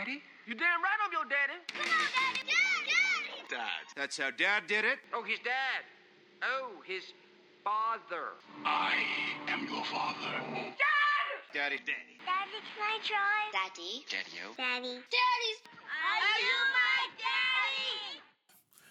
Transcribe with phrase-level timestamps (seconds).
[0.00, 0.22] daddy?
[0.46, 1.60] You damn right I'm your daddy.
[1.68, 2.48] Come on, Daddy.
[2.48, 3.48] Dad, Daddy.
[3.50, 3.84] Dad.
[3.96, 4.98] That's how Dad did it?
[5.12, 5.84] Oh, his dad.
[6.42, 7.02] Oh, his
[7.62, 8.32] father.
[8.64, 8.94] I
[9.48, 10.40] am your father.
[10.54, 11.28] Dad!
[11.52, 11.76] Daddy.
[11.76, 12.16] Daddy.
[12.24, 13.40] Daddy, can I try?
[13.52, 14.06] Daddy.
[14.08, 14.54] Daddy-o.
[14.56, 14.94] Daddy.
[14.94, 15.60] Daddy's.
[15.68, 18.20] Are you my daddy?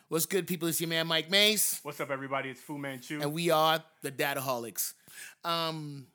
[0.09, 0.67] What's good, people?
[0.67, 2.49] It's your man Mike Mace, What's up, everybody?
[2.49, 3.19] It's Fu Manchu.
[3.21, 4.93] and we are the Dataholics.
[5.43, 6.07] Um,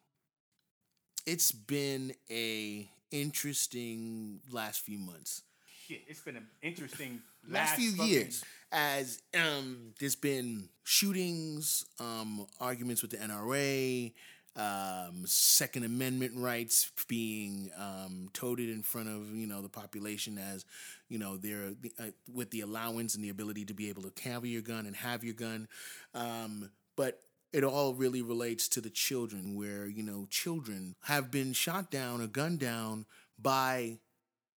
[1.27, 5.43] it's been a interesting last few months,
[5.87, 12.47] Shit, it's been an interesting last, few fucking- years, as um, there's been shootings, um,
[12.59, 14.13] arguments with the NRA,
[14.57, 20.65] um, Second Amendment rights being um, toted in front of you know the population as
[21.09, 24.51] you know they're uh, with the allowance and the ability to be able to carry
[24.51, 25.69] your gun and have your gun,
[26.15, 27.21] um, but
[27.55, 32.21] it all really relates to the children where you know children have been shot down
[32.21, 33.07] or gunned down
[33.39, 33.99] by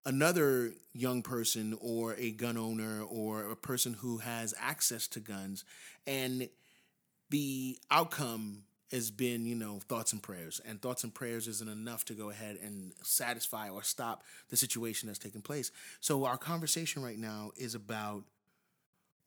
[0.04, 5.64] another young person or a gun owner or a person who has access to guns.
[6.08, 6.50] And
[7.30, 10.60] the outcome has been you know thoughts and prayers.
[10.66, 15.06] And thoughts and prayers isn't enough to go ahead and satisfy or stop the situation
[15.06, 15.72] that's taking place.
[16.00, 18.24] So our conversation right now is about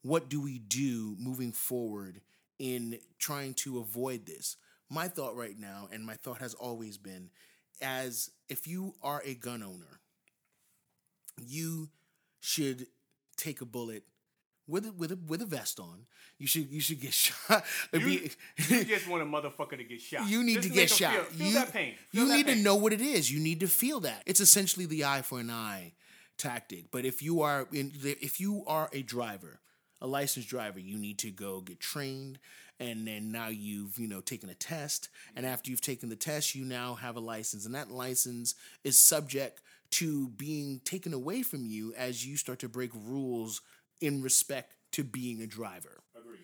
[0.01, 2.19] what do we do moving forward
[2.61, 4.55] in trying to avoid this
[4.89, 7.29] my thought right now and my thought has always been
[7.81, 9.99] as if you are a gun owner
[11.43, 11.89] you
[12.39, 12.85] should
[13.35, 14.03] take a bullet
[14.67, 16.05] with a, with a with a vest on.
[16.37, 17.63] You should you should get shot.
[17.91, 18.31] You, Be-
[18.69, 20.27] you just want a motherfucker to get shot.
[20.27, 21.13] you need Just to get shot.
[21.13, 21.95] Feel, feel you that pain.
[22.09, 23.31] Feel you that need to know what it is.
[23.31, 24.23] You need to feel that.
[24.25, 25.93] It's essentially the eye for an eye
[26.37, 26.91] tactic.
[26.91, 29.59] But if you are in, if you are a driver,
[30.01, 32.39] a licensed driver, you need to go get trained.
[32.79, 36.55] And then now you've you know taken a test, and after you've taken the test,
[36.55, 41.63] you now have a license, and that license is subject to being taken away from
[41.65, 43.61] you as you start to break rules
[43.99, 46.01] in respect to being a driver.
[46.17, 46.39] Agreed.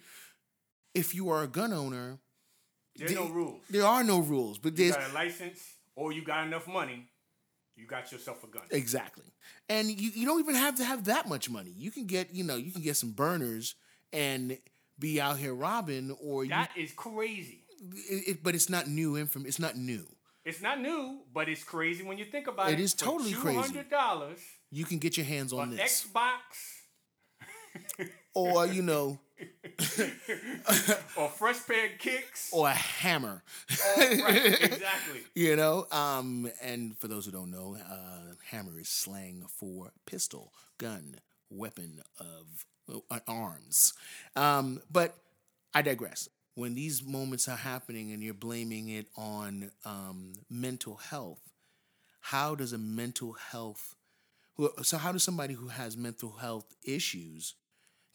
[0.94, 2.20] If you are a gun owner,
[2.96, 3.64] There's no the- rules.
[3.72, 5.64] there are no rules, but You there's got a license
[5.96, 7.08] or you got enough money,
[7.78, 8.64] you got yourself a gun.
[8.72, 9.26] exactly,
[9.70, 11.72] and you, you don't even have to have that much money.
[11.76, 13.76] You can get you know you can get some burners
[14.12, 14.58] and
[15.00, 17.64] be out here robbing, or you, That is crazy.
[18.10, 19.46] it, it- but it's not new inform.
[19.46, 20.06] It's not new.
[20.44, 22.82] It's not new, but it's crazy when you think about It it.
[22.84, 23.58] is totally crazy.
[23.58, 24.40] Two hundred dollars
[24.72, 29.20] You can get your hands on this, Xbox or you know,
[31.18, 32.50] or fresh pair of kicks.
[32.52, 33.44] or a hammer.
[33.90, 35.20] right, exactly.
[35.36, 40.54] you know um and for those who don't know uh hammer is slang for pistol
[40.78, 41.16] gun
[41.50, 42.66] weapon of
[43.12, 43.94] uh, arms
[44.36, 45.16] um but
[45.74, 51.42] i digress when these moments are happening and you're blaming it on um mental health
[52.20, 53.96] how does a mental health
[54.82, 57.54] so how does somebody who has mental health issues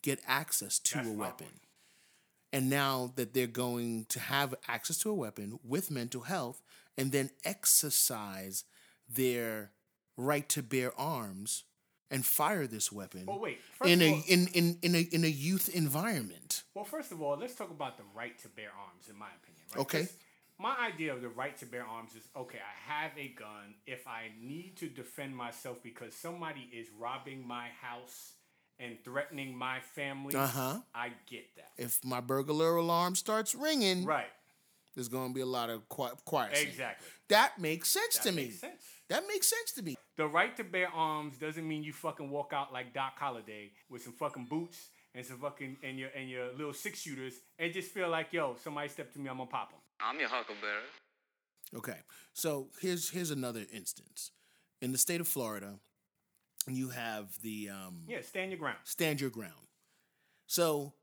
[0.03, 1.47] get access to That's a weapon
[2.53, 6.63] and now that they're going to have access to a weapon with mental health
[6.99, 8.65] and then exercise
[9.09, 9.71] their
[10.17, 11.65] right to bear arms
[12.11, 13.59] and fire this weapon Well, wait.
[13.79, 16.63] First in a all, in, in in a in a youth environment.
[16.75, 19.65] Well, first of all, let's talk about the right to bear arms, in my opinion.
[19.75, 19.81] Right?
[19.81, 20.09] Okay.
[20.59, 23.75] My idea of the right to bear arms is okay, I have a gun.
[23.87, 28.35] If I need to defend myself because somebody is robbing my house
[28.79, 30.81] and threatening my family, Uh-huh.
[30.95, 31.73] I get that.
[31.77, 34.31] If my burglar alarm starts ringing, Right.
[34.95, 36.57] there's going to be a lot of qui- quiet.
[36.57, 36.71] singing.
[36.71, 37.07] Exactly.
[37.29, 38.51] That makes sense That to me.
[38.51, 38.83] sense.
[39.09, 39.97] That makes sense to me.
[40.17, 44.03] The right to bear arms doesn't mean you fucking walk out like Doc Holliday with
[44.03, 47.91] some fucking boots and some fucking and your and your little six shooters and just
[47.93, 49.81] feel like yo, somebody step to me, I'm gonna pop them.
[50.01, 50.85] I'm your huckleberry.
[51.75, 51.99] Okay.
[52.33, 54.31] So here's here's another instance.
[54.81, 55.79] In the state of Florida,
[56.69, 58.79] you have the um Yeah, stand your ground.
[58.85, 59.67] stand your ground.
[60.47, 60.95] So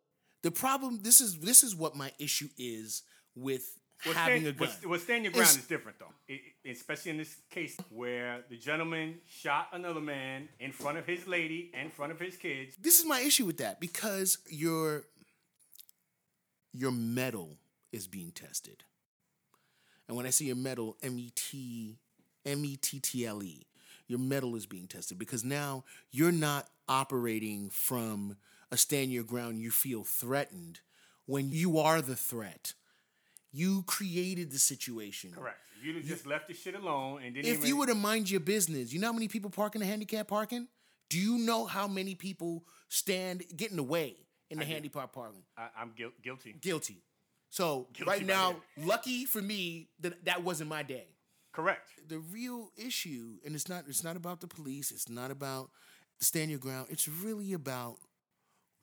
[0.44, 3.03] the problem this is this is what my issue is
[3.36, 3.64] with
[4.06, 4.68] Well, having stand, a gun.
[4.84, 7.75] well, well, stand your ground It's- is different though, I- I- especially in this case
[7.90, 12.38] where the gentleman shot another man in front of his lady, in front of his
[12.38, 12.76] kids.
[12.78, 15.06] this is my issue with that because your
[16.73, 17.58] your mettle
[17.91, 18.84] is being tested.
[20.08, 21.97] And when I say your mettle, M E T
[22.46, 23.66] M E T T L E,
[24.09, 28.35] your mettle is being tested because now you're not operating from
[28.72, 30.82] a stand your ground you feel threatened
[31.28, 32.73] when you are the threat.
[33.52, 35.32] You created the situation.
[35.32, 35.59] Correct.
[35.78, 37.97] If you'd have just left the shit alone and didn't If even, you would have
[37.97, 40.67] mind your business, you know how many people park in the handicap parking?
[41.09, 44.16] Do you know how many people stand get in the way
[44.50, 45.44] in the handicap parking?
[45.58, 46.56] I, I'm guil- guilty.
[46.59, 47.03] Guilty.
[47.50, 51.08] So Guilty right now, lucky for me that that wasn't my day.
[51.51, 51.90] Correct.
[52.07, 55.69] the real issue, and it's not it's not about the police, it's not about
[56.19, 56.87] stand your ground.
[56.90, 57.97] It's really about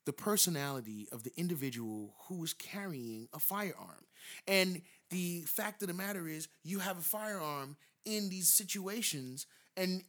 [0.07, 4.05] the personality of the individual who is carrying a firearm.
[4.49, 9.47] And the fact of the matter is you have a firearm in these situations
[9.77, 10.03] and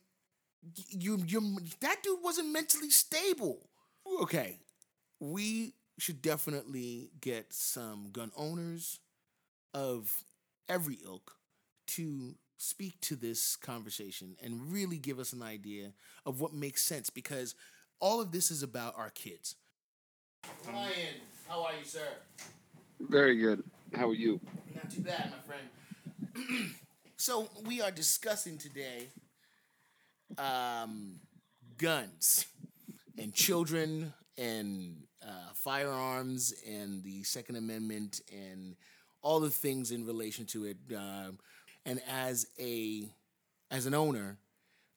[0.89, 3.69] you you that dude wasn't mentally stable.
[4.21, 4.59] Okay.
[5.19, 8.99] We should definitely get some gun owners
[9.73, 10.23] of
[10.69, 11.33] every ilk
[11.87, 15.93] to speak to this conversation and really give us an idea
[16.25, 17.55] of what makes sense because
[17.99, 19.55] all of this is about our kids.
[20.67, 20.91] Ryan,
[21.47, 22.07] how are you, sir?
[22.99, 23.63] Very good.
[23.93, 24.39] How are you?
[24.73, 26.71] Not too bad, my friend.
[27.17, 29.07] so we are discussing today
[30.37, 31.19] um,
[31.77, 32.47] guns
[33.17, 38.75] and children and uh, firearms and the Second Amendment and
[39.21, 40.77] all the things in relation to it.
[40.95, 41.39] Um,
[41.87, 43.09] and as a
[43.71, 44.37] as an owner,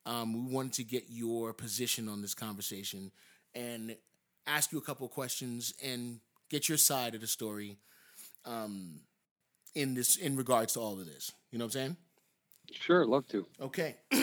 [0.05, 3.11] um, we wanted to get your position on this conversation
[3.55, 3.95] and
[4.45, 7.77] ask you a couple of questions and get your side of the story
[8.45, 8.99] um,
[9.73, 11.31] in this in regards to all of this.
[11.49, 11.97] You know what I'm saying?
[12.73, 13.45] Sure, love to.
[13.59, 13.95] Okay.
[14.11, 14.19] Go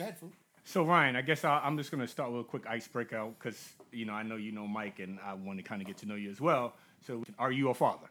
[0.00, 0.32] ahead, fool.
[0.64, 4.06] So Ryan, I guess I, I'm just gonna start with a quick icebreaker because you
[4.06, 6.14] know I know you know Mike, and I want to kind of get to know
[6.14, 6.74] you as well.
[7.06, 8.06] So, are you a father?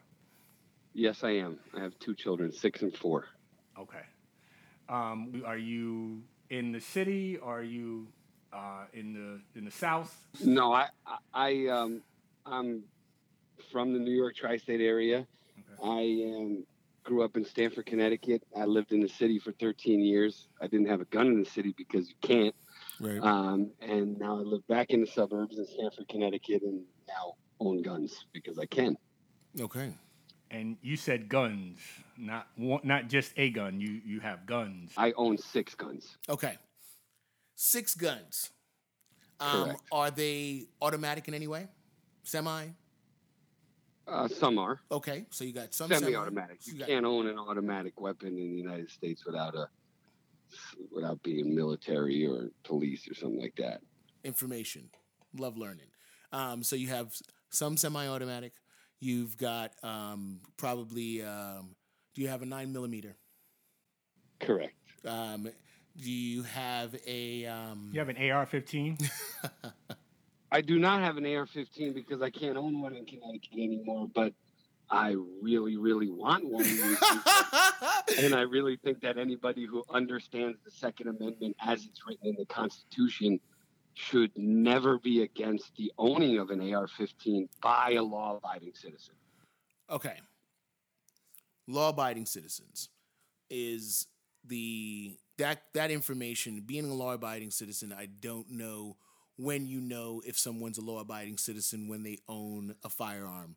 [0.92, 1.58] Yes, I am.
[1.76, 3.26] I have two children, six and four.
[3.78, 4.04] Okay.
[4.88, 7.36] Um, are you in the city?
[7.36, 8.08] Or are you
[8.52, 10.26] uh, in the in the south?
[10.44, 10.88] No, I,
[11.32, 12.02] I, um,
[12.46, 12.84] I'm
[13.72, 15.26] from the New York tri-state area.
[15.82, 16.64] I um,
[17.02, 18.42] grew up in Stamford, Connecticut.
[18.56, 20.48] I lived in the city for 13 years.
[20.60, 22.54] I didn't have a gun in the city because you can't.
[23.00, 23.20] Right.
[23.20, 27.82] Um, and now I live back in the suburbs in Stamford, Connecticut, and now own
[27.82, 28.96] guns because I can.
[29.60, 29.92] okay.
[30.50, 31.78] And you said guns,
[32.16, 33.80] not one, not just a gun.
[33.80, 34.92] You you have guns.
[34.96, 36.16] I own six guns.
[36.28, 36.56] Okay.
[37.56, 38.50] Six guns.
[39.40, 39.80] Um, Correct.
[39.90, 41.68] are they automatic in any way?
[42.22, 42.66] Semi?
[44.06, 44.80] Uh, some are.
[44.92, 45.26] Okay.
[45.30, 46.58] So you got some semi- semi-automatic.
[46.60, 49.68] so You got- can't own an automatic weapon in the United States without a
[50.92, 53.80] without being military or police or something like that.
[54.22, 54.88] information.
[55.36, 55.88] Love learning.
[56.32, 57.12] Um, so you have
[57.50, 58.52] some semi-automatic.
[59.04, 61.22] You've got um, probably.
[61.22, 61.76] Um,
[62.14, 63.14] do you have a nine millimeter?
[64.40, 64.72] Correct.
[65.04, 65.50] Um,
[66.00, 67.44] do you have a?
[67.44, 69.10] Um, You have an AR-15.
[70.50, 74.32] I do not have an AR-15 because I can't own one in Connecticut anymore, but
[74.88, 76.64] I really, really want one.
[78.22, 82.36] and I really think that anybody who understands the Second Amendment as it's written in
[82.38, 83.38] the Constitution
[83.94, 89.14] should never be against the owning of an AR-15 by a law-abiding citizen.
[89.90, 90.16] Okay.
[91.66, 92.88] Law abiding citizens
[93.50, 94.06] is
[94.44, 98.96] the that that information being a law abiding citizen I don't know
[99.36, 103.56] when you know if someone's a law abiding citizen when they own a firearm.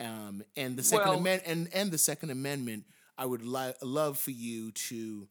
[0.00, 2.84] Um, and the second Well- amendment and, and the second amendment
[3.16, 5.28] I would li- love for you to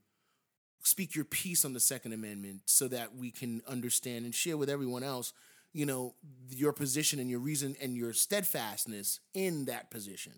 [0.87, 4.69] speak your piece on the second amendment so that we can understand and share with
[4.69, 5.33] everyone else
[5.73, 6.15] you know
[6.49, 10.33] your position and your reason and your steadfastness in that position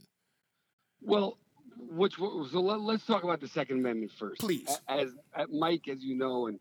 [1.01, 1.37] Well,
[1.91, 4.41] which so let, let's talk about the Second Amendment first.
[4.41, 4.67] Please.
[4.87, 6.59] As, as Mike, as you know, and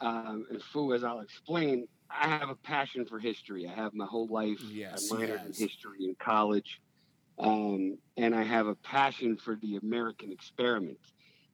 [0.00, 3.66] um, and Fu, as I'll explain, I have a passion for history.
[3.66, 4.60] I have my whole life.
[4.70, 6.80] Yes, I minored in history in college,
[7.38, 10.98] um, and I have a passion for the American experiment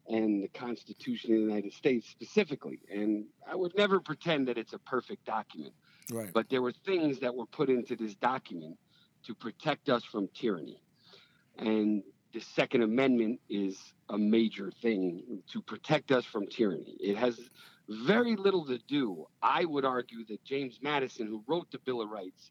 [0.09, 2.80] and the Constitution of the United States specifically.
[2.92, 5.75] And I would never pretend that it's a perfect document.
[6.11, 8.78] right But there were things that were put into this document
[9.26, 10.82] to protect us from tyranny.
[11.59, 13.78] And the Second Amendment is
[14.09, 16.97] a major thing to protect us from tyranny.
[16.99, 17.38] It has
[17.88, 19.26] very little to do.
[19.42, 22.50] I would argue that James Madison, who wrote the Bill of Rights,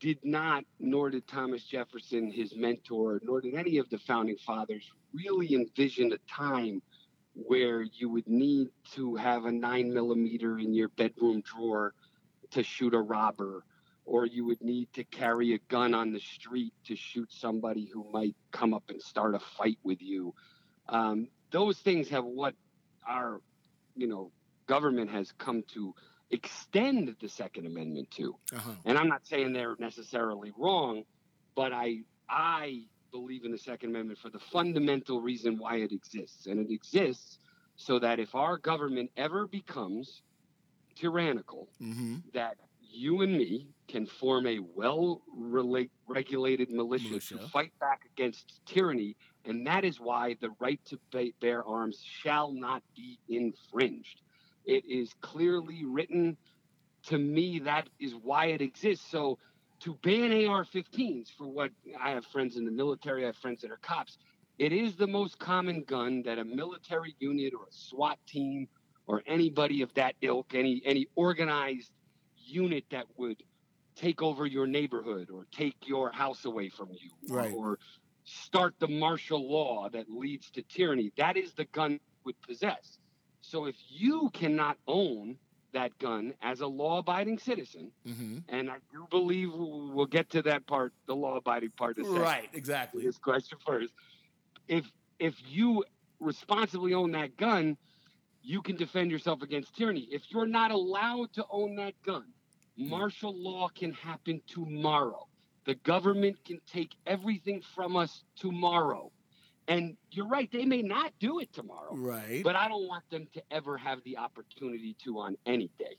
[0.00, 4.90] did not, nor did Thomas Jefferson, his mentor, nor did any of the founding fathers
[5.12, 6.82] really envision a time
[7.34, 11.94] where you would need to have a nine millimeter in your bedroom drawer
[12.50, 13.64] to shoot a robber,
[14.04, 18.06] or you would need to carry a gun on the street to shoot somebody who
[18.12, 20.34] might come up and start a fight with you.
[20.88, 22.54] Um, those things have what
[23.08, 23.40] our,
[23.96, 24.30] you know,
[24.66, 25.94] government has come to
[26.30, 28.36] extend the Second Amendment to.
[28.54, 31.04] uh-huh And I'm not saying they're necessarily wrong,
[31.54, 36.46] but I I believe in the Second Amendment for the fundamental reason why it exists.
[36.46, 37.38] And it exists
[37.76, 40.22] so that if our government ever becomes
[40.96, 42.56] tyrannical, mm-hmm that
[42.94, 45.22] you and me can form a well
[46.06, 47.38] regulated militia, Militia.
[47.38, 50.98] to fight back against tyranny, and that is why the right to
[51.40, 54.20] bear arms shall not be infringed.
[54.64, 56.36] It is clearly written.
[57.08, 59.10] To me, that is why it exists.
[59.10, 59.38] So,
[59.80, 63.70] to ban AR-15s for what I have friends in the military, I have friends that
[63.70, 64.16] are cops.
[64.58, 68.68] It is the most common gun that a military unit or a SWAT team
[69.06, 71.90] or anybody of that ilk, any any organized
[72.36, 73.42] unit that would
[73.96, 77.54] take over your neighborhood or take your house away from you or- Right.
[77.54, 77.78] or
[78.24, 81.12] start the martial law that leads to tyranny.
[81.16, 82.98] That is the gun would possess.
[83.46, 85.36] So if you cannot own
[85.72, 90.66] that gun as a law-abiding citizen, hmm and I do believe we'll get to that
[90.66, 93.04] part, the law-abiding part, in a second Right, exactly.
[93.04, 93.92] this question first.
[94.68, 95.84] If if you
[96.20, 97.76] responsibly own that gun,
[98.42, 100.08] you can defend yourself against tyranny.
[100.10, 102.26] If you're not allowed to own that gun,
[102.76, 105.26] martial law can happen tomorrow.
[105.64, 109.10] The government can take everything from us tomorrow.
[109.66, 111.94] And you're right, they may not do it tomorrow.
[111.94, 112.42] Right.
[112.44, 115.96] But I don't want them to ever have the opportunity to on any day.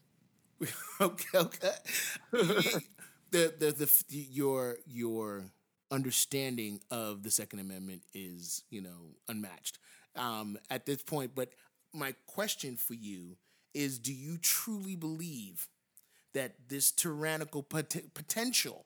[1.02, 1.72] okay, okay.
[2.32, 5.46] the, the the f- your your
[5.92, 9.80] understanding of the Second Amendment is you know unmatched
[10.16, 11.32] um, at this point.
[11.36, 11.50] But
[11.94, 13.38] my question for you
[13.74, 15.68] is: Do you truly believe
[16.34, 18.86] that this tyrannical pot- potential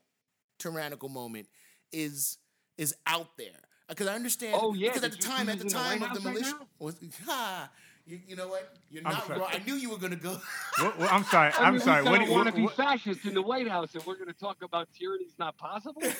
[0.57, 1.47] tyrannical moment
[1.91, 2.37] is
[2.77, 3.68] is out there?
[3.89, 4.55] Because I understand.
[4.61, 6.95] Oh, yeah, Because at the time, at the time of the House right militia, was
[7.25, 7.69] ha.
[8.05, 8.73] You, you know what?
[8.89, 9.39] You're I'm not sorry.
[9.39, 9.49] wrong.
[9.51, 10.37] I knew you were gonna go.
[10.79, 11.51] What- what- I'm sorry.
[11.53, 12.03] I I'm mean, sorry.
[12.03, 14.27] We What, don't do- want to be fascist in the White House, and we're going
[14.27, 16.01] to talk about tyranny's not possible.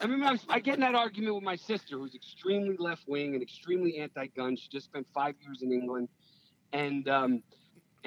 [0.00, 3.08] I mean, I, was, I get in that argument with my sister, who's extremely left
[3.08, 4.56] wing and extremely anti-gun.
[4.56, 6.08] She just spent five years in England,
[6.72, 7.42] and um,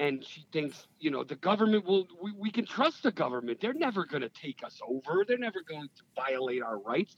[0.00, 2.08] and she thinks, you know, the government will.
[2.22, 3.60] We, we can trust the government.
[3.60, 5.24] They're never going to take us over.
[5.28, 7.14] They're never going to violate our rights.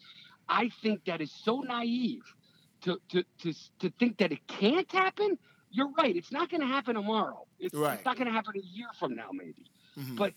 [0.49, 2.23] I think that is so naive
[2.83, 5.39] to to to to think that it can't happen.
[5.71, 6.15] You're right.
[6.15, 7.47] It's not going to happen tomorrow.
[7.59, 7.95] It's, Right.
[7.95, 10.17] it's not going to happen a year from now, maybe Mhm.
[10.17, 10.35] but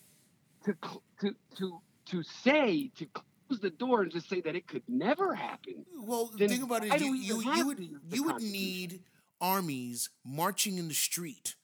[0.65, 0.75] to
[1.21, 5.33] to to to say to close the door and just say that it could never
[5.33, 5.83] happen.
[5.97, 7.79] Well, the thing about it you, you, you would
[8.11, 9.01] you would need
[9.41, 11.55] armies marching in the street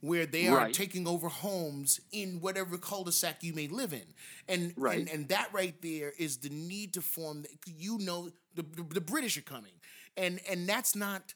[0.00, 4.04] where they are taking over homes in whatever cul-de-sac you may live in,
[4.48, 4.98] and Right.
[5.00, 7.42] and, and that right there is the need to form.
[7.42, 9.72] The, you know, the, the the British are coming,
[10.16, 11.34] and and that's not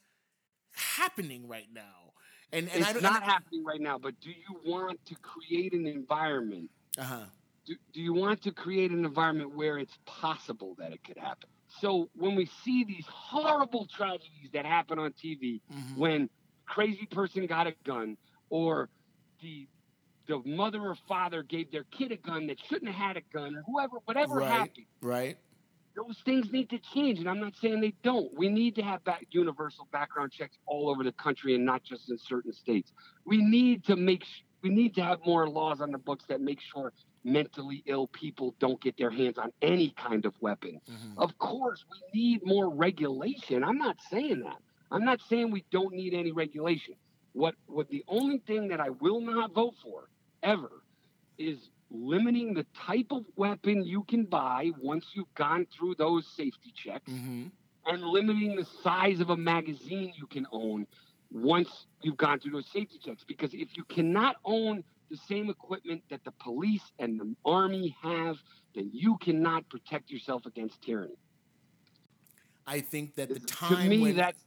[0.73, 2.13] happening right now.
[2.51, 3.03] And and it's I don't.
[3.03, 3.97] not happening right now.
[3.97, 6.69] But do you want to create an environment?
[6.97, 7.19] Uh huh.
[7.65, 11.49] Do, do you want to create an environment where it's possible that it could happen?
[11.81, 15.99] So when we see these horrible tragedies that happen on TV, Mm-hmm.
[15.99, 16.29] when
[16.65, 18.15] crazy person got a gun
[18.53, 18.87] or
[19.41, 19.67] the
[20.27, 23.55] the mother or father gave their kid a gun that shouldn't have had a gun
[23.55, 24.51] or whoever whatever Right.
[24.51, 25.37] happened Right.
[25.95, 29.03] those things need to change and i'm not saying they don't we need to have
[29.03, 32.93] back universal background checks all over the country and not just in certain states
[33.25, 34.23] we need to make
[34.61, 36.93] we need to have more laws on the books that make sure
[37.25, 41.17] mentally ill people don't get their hands on any kind of weapon Mhm.
[41.17, 43.63] of course, we need more regulation.
[43.63, 44.61] I'm not saying that.
[44.91, 46.95] I'm not saying we don't need any regulation.
[47.33, 50.09] What what the only thing that I will not vote for
[50.43, 50.83] ever
[51.37, 56.71] is limiting the type of weapon you can buy once you've gone through those safety
[56.75, 57.47] checks Mm-hmm.
[57.85, 60.87] and limiting the size of a magazine you can own
[61.31, 63.23] once you've gone through those safety checks.
[63.23, 68.37] Because if you cannot own the same equipment that the police and the army have,
[68.75, 71.17] then you cannot protect yourself against tyranny.
[72.65, 74.45] I think that the time to me, when that's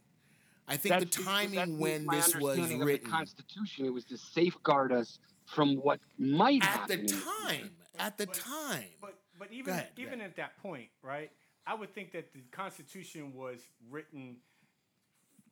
[0.67, 3.85] I think the that's that's timing when this was understanding of written the Constitution.
[3.85, 6.87] It was to safeguard us from what might at happen.
[6.87, 7.29] the in the future.
[7.43, 7.71] time.
[7.99, 8.89] At the But- time.
[9.01, 11.31] But but even ahead, even at that point, right?
[11.65, 13.59] I would think that the Constitution was
[13.89, 14.37] written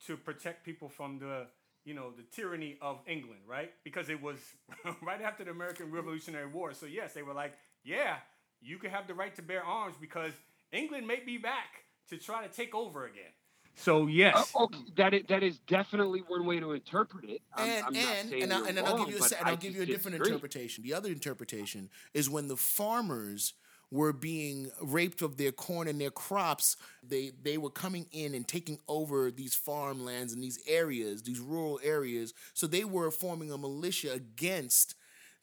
[0.07, 1.47] to protect people from the
[1.85, 3.71] you know the tyranny of England, right?
[3.83, 4.37] Because it was
[5.01, 6.73] right after the American Revolutionary War.
[6.73, 7.53] So yes, they were like,
[7.83, 8.17] yeah,
[8.61, 10.33] you can have the right to bear arms because
[10.71, 13.31] England may be back to try to take over again.
[13.75, 17.41] So yes, Uh, okay, that is, that is definitely one way to interpret it.
[17.53, 19.17] I'm, and I'm not and saying and, I, you're and then I'll wrong, give you
[19.17, 20.27] a, but and I I'll give you a different disagree.
[20.27, 20.83] interpretation.
[20.83, 23.53] The other interpretation is when the farmers
[23.91, 26.77] were being raped of their corn and their crops,
[27.07, 31.79] they they were coming in and taking over these farmlands and these areas, these rural
[31.83, 32.33] areas.
[32.53, 34.95] So they were forming a militia against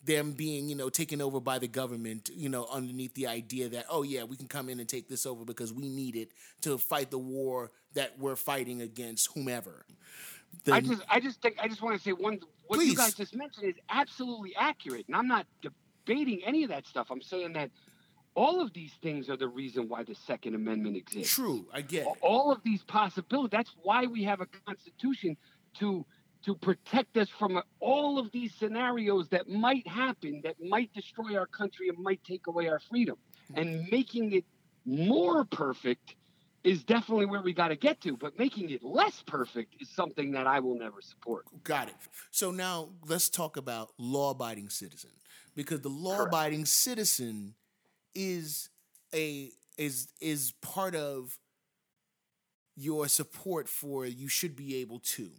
[0.05, 3.87] them being, you know, taken over by the government, you know, underneath the idea that,
[3.89, 6.33] oh yeah, we can come in and take this over because we need it
[6.63, 9.85] to fight the war that we're fighting against whomever.
[10.71, 13.35] I just I just think I just want to say one what you guys just
[13.35, 17.09] mentioned is absolutely accurate, and I'm not debating any of that stuff.
[17.11, 17.71] I'm saying that
[18.35, 21.35] all of these things are the reason why the Second Amendment exists.
[21.35, 22.13] True, I get it.
[22.21, 23.51] All of these possibilities.
[23.51, 25.37] That's why we have a constitution
[25.79, 26.05] to
[26.45, 31.47] to protect us from all of these scenarios that might happen, that might destroy our
[31.47, 33.17] country and might take away our freedom.
[33.53, 33.61] Mm-hmm.
[33.61, 34.45] And making it
[34.85, 36.17] more perfect
[36.65, 38.17] is definitely where we got to get to.
[38.17, 41.45] But making it less perfect is something that I will never support.
[41.65, 41.95] Got it.
[42.31, 45.11] So now let's talk about law-abiding citizen
[45.55, 47.55] because the law-abiding citizen
[48.15, 48.69] is
[49.15, 51.39] a is is part of
[52.77, 55.31] your support for you should be able to.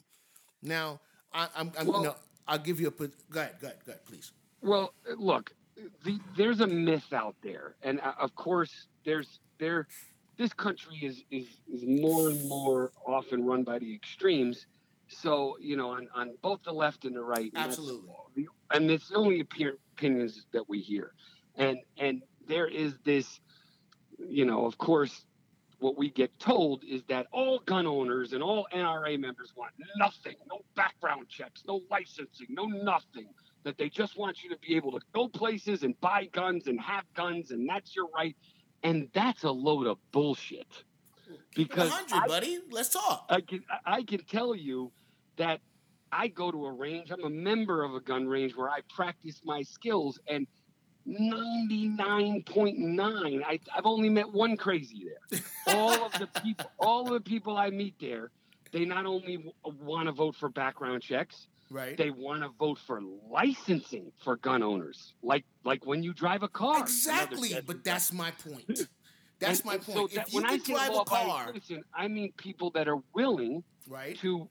[0.63, 0.99] Now,
[1.33, 2.15] I, I'm, I'm Well- no,
[2.47, 2.91] I'll give you a.
[2.91, 3.05] Go
[3.35, 4.31] ahead, go ahead, go ahead, please.
[4.61, 5.53] Well, look,
[6.03, 9.87] the, there's a myth out there, and uh, of course, there's there.
[10.37, 14.65] This country is is is more and more often run by the extremes.
[15.07, 18.09] So you know, on, on both the left and the right, and Absolutely.
[18.35, 21.13] the- and it's the only opinions that we hear,
[21.55, 23.39] and and there is this,
[24.17, 25.25] you know, of course,
[25.83, 30.35] what we get told is that all gun owners and all NRA members want nothing,
[30.49, 33.27] no background checks, no licensing, no nothing.
[33.65, 36.79] That they just want you to be able to go places and buy guns and
[36.79, 38.35] have guns, and that's your right.
[38.83, 40.67] And that's a load of bullshit.
[41.55, 42.59] Because 100, I- buddy.
[42.71, 43.25] Let's talk.
[43.29, 44.91] I can I can tell you
[45.37, 45.59] that
[46.11, 47.11] I go to a range.
[47.11, 50.45] I'm a member of a gun range where I practice my skills, and
[51.07, 55.19] 99.9, I, I've only met one crazy there.
[55.67, 58.31] all of the people, all of the people I meet there,
[58.71, 61.95] they not only want to vote for background checks, Right.
[61.97, 66.47] they want to vote for licensing for gun owners, like like when you drive a
[66.47, 66.79] car.
[66.79, 68.81] Exactly, but that's my point.
[69.39, 70.11] That's And- my and so point.
[70.13, 72.87] that- if you when I can say drive a car, citizen, I mean people that
[72.87, 74.15] are willing right?
[74.19, 74.47] to,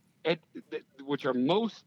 [1.05, 1.85] which are most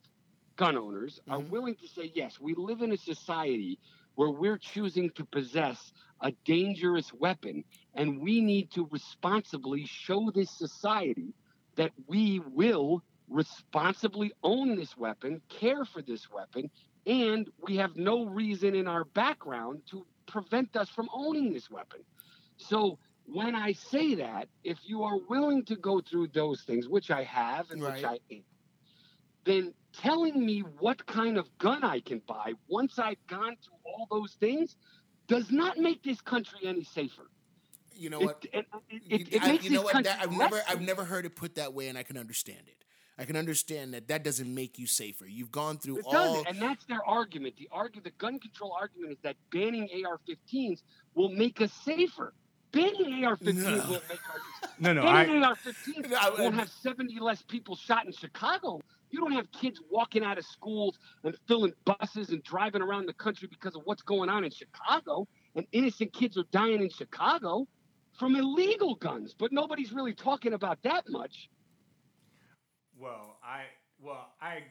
[0.55, 1.49] gun owners, are Mhm.
[1.49, 3.77] willing to say, yes, we live in a society
[4.15, 5.91] where we're choosing to possess
[6.21, 11.33] a dangerous weapon, and we need to responsibly show this society
[11.75, 16.69] that we will responsibly own this weapon, care for this weapon,
[17.05, 21.99] and we have no reason in our background to prevent us from owning this weapon.
[22.57, 27.11] So when I say that, if you are willing to go through those things, which
[27.11, 28.43] I have and which I am,
[29.43, 34.07] then telling me what kind of gun I can buy once I've gone through all
[34.09, 34.75] those things
[35.27, 37.29] does not make this country any safer.
[37.97, 38.45] You know what?
[38.51, 39.93] it, it, it, it I- makes you know this what?
[39.93, 42.59] country That, I've never, I've never heard it put that way, and I can understand
[42.67, 42.75] it.
[43.17, 45.25] I can understand that that doesn't make you safer.
[45.25, 46.11] You've gone through It all.
[46.11, 47.55] doesn't, and that's their argument.
[47.57, 50.81] The argue, the gun control argument is that banning AR-15s
[51.13, 52.33] will make us safer.
[52.73, 53.77] Banning AR-15s No.
[53.77, 54.69] won't make us.
[54.79, 58.81] No, no, I, Banning AR-15s No, I- won't have 70 less people shot in Chicago.
[59.15, 63.13] You don't have kids walking out of schools and filling buses and driving around the
[63.13, 65.25] country because of what's going on in Chicago.
[65.55, 67.65] And innocent kids are dying in Chicago
[68.19, 69.33] from illegal guns.
[69.33, 71.47] But nobody's really talking about that much.
[72.99, 73.61] well, I,
[74.01, 74.63] well, I,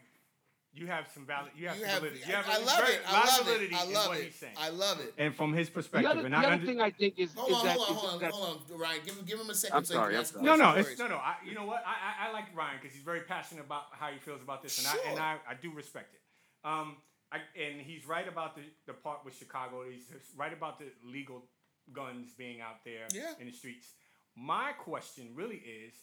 [0.75, 2.25] you have some valid, you have you some have, validity.
[2.25, 3.01] I, You have I a love very- it.
[3.07, 3.45] I love it.
[3.45, 4.25] validity I love what it.
[4.25, 4.55] he's saying.
[4.59, 5.15] I love it.
[5.19, 7.33] and from his The perspective, other, and the I other under- thing I think is,
[7.35, 9.01] Hold is on, that, hold on, is hold on, that- hold on, Ryan.
[9.05, 9.77] Give him, give him a second.
[9.77, 10.45] I'm so sorry, I'm sorry.
[10.45, 11.17] No, no, it's, no, no.
[11.17, 11.83] I, you know what?
[11.87, 14.79] I, I, I like Ryan because he's very passionate about how he feels about this,
[14.79, 16.21] and I and I, I do respect it.
[16.69, 16.97] Um,
[17.31, 19.83] I, and he's right about the, the part with Chicago.
[19.91, 20.05] He's
[20.37, 21.45] right about the legal
[21.93, 23.33] guns being out there Yeah.
[23.41, 23.89] in the streets.
[24.37, 25.95] My question really is,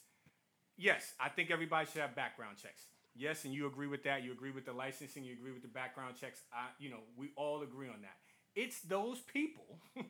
[0.77, 2.83] yes, I think everybody should have background checks.
[3.15, 4.23] Yes, and you agree with that.
[4.23, 5.23] You agree with the licensing.
[5.23, 6.41] You agree with the background checks.
[6.53, 8.15] I, you know, we all agree on that.
[8.55, 9.79] It's those people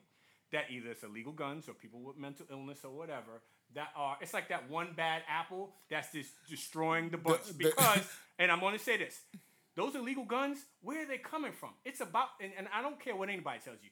[0.52, 3.42] that either it's illegal guns or people with mental illness or whatever
[3.74, 4.18] that are.
[4.22, 8.08] It's like that one bad apple that's just destroying the bunch the- because.
[8.40, 9.20] and I'm going to say this:
[9.76, 11.70] those illegal guns, where are they coming from?
[11.86, 13.90] It's about, and, and I don't care what anybody tells you.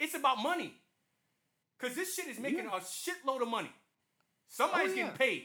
[0.00, 0.74] It's about money.
[1.80, 3.70] Cause this shit is making a shitload of money.
[4.48, 5.02] Somebody's Oh, yeah.
[5.04, 5.42] getting paid.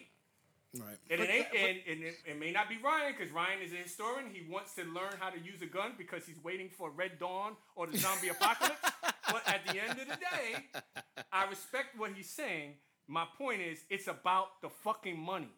[0.79, 0.97] Right.
[1.11, 3.71] And it ain't, that- and, and it, it may not be Ryan because Ryan is
[3.73, 4.29] a historian.
[4.33, 7.53] He wants to learn how to use a gun because he's waiting for Red Dawn
[7.75, 8.79] or the zombie apocalypse.
[9.31, 10.65] But at the end of the day,
[11.31, 12.73] I respect what he's saying.
[13.07, 15.49] My point is, it's about the fucking money,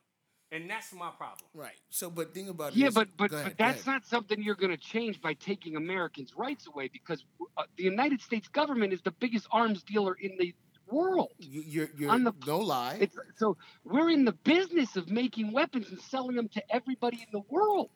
[0.51, 1.49] and that's my problem.
[1.53, 1.73] Right.
[1.89, 2.77] So, but think about it.
[2.77, 5.75] Yeah, is- but but, ahead, but that's not something you're going to change by taking
[5.75, 7.25] Americans' rights away because
[7.57, 10.53] uh, the United States government is the biggest arms dealer in the
[10.89, 11.31] world.
[11.39, 12.97] You, you're, you're on the- no lie.
[13.01, 17.27] It's, so we're in the business of making weapons and selling them to everybody in
[17.31, 17.89] the world.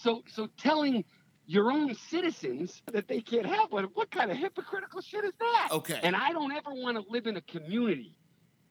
[0.00, 1.04] So so telling
[1.46, 5.68] your own citizens that they can't have one, what kind of hypocritical shit is that?
[5.70, 6.00] Okay.
[6.02, 8.16] And I don't ever want to live in a community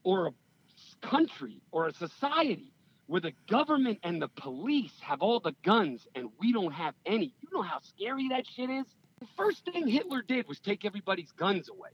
[0.03, 0.31] or a
[1.07, 2.73] country or a society
[3.07, 7.33] where the government and the police have all the guns and we don't have any.
[7.39, 8.85] You know how scary that shit is?
[9.19, 11.91] The first thing Hitler did was take everybody's guns away.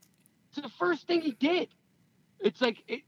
[0.52, 1.70] It's the first thing he did.
[2.40, 3.02] It's like it,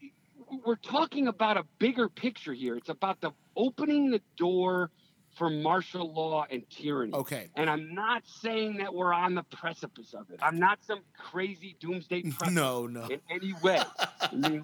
[0.66, 2.78] we're talking about a bigger picture here.
[2.78, 4.92] It's about the opening the door
[5.36, 7.12] for martial law and tyranny.
[7.12, 7.50] Okay.
[7.56, 10.40] And I'm not saying that we're on the precipice of it.
[10.44, 13.08] I'm not some crazy doomsday prepper No, no.
[13.08, 13.82] in any way.
[14.22, 14.64] I mean,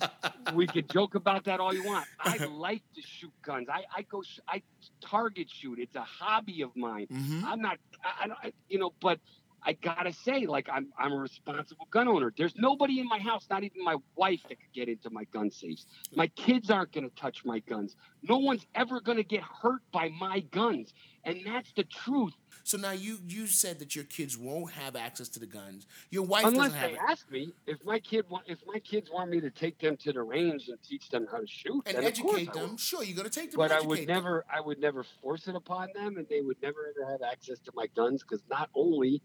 [0.54, 2.06] we could joke about that all you want.
[2.20, 3.68] I like to shoot guns.
[3.68, 4.62] I, I go, sh- I
[5.02, 5.80] target shoot.
[5.80, 7.08] It's a hobby of mine.
[7.12, 7.44] Mhm.
[7.46, 9.20] I'm not, I, I, don't- I, you know, but
[9.64, 12.34] I gotta say, like, I'm, I'm a responsible gun owner.
[12.38, 15.52] There's nobody in my house, not even my wife, that could get into my gun
[15.52, 15.86] safes.
[16.16, 17.96] My kids aren't gonna touch my guns.
[18.24, 20.94] No one's ever gonna get hurt by my guns,
[21.30, 22.34] and that's the truth.
[22.64, 25.88] So now you you said that your kids won't have access to the guns.
[26.12, 27.02] Your wife Unless doesn't have they it.
[27.10, 30.14] ask me if my kid want, if my kids want me to take them to
[30.14, 32.78] the range and teach them how to shoot, and then of course educate them.
[32.78, 33.58] Sure, you're gonna take them.
[33.58, 34.08] but I would them.
[34.08, 37.60] never, I would never force it upon them, and they would never ever have access
[37.60, 39.22] to my guns because not only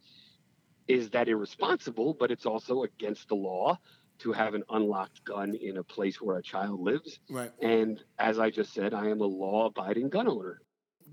[0.89, 3.79] is that irresponsible, but it's also against the law
[4.19, 7.19] to have an unlocked gun in a place where a child lives.
[7.29, 7.51] Right.
[7.61, 10.61] And as I just said, I am a law-abiding gun owner.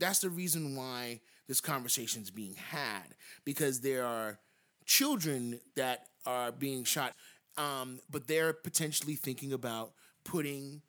[0.01, 4.39] That's the reason why this conversation is being had because there are
[4.85, 7.13] children that are being shot,
[7.55, 9.91] um, but they're potentially thinking about
[10.23, 10.81] putting